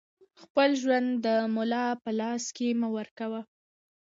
خپل 0.41 0.69
ژوند 0.81 1.09
د 1.25 1.27
ملا 1.55 1.85
په 2.03 2.09
لاس 2.19 2.43
کې 2.55 2.67
مه 2.79 2.89
ورکوه 2.97 3.41